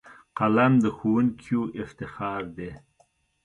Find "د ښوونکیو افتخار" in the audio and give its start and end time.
0.83-2.41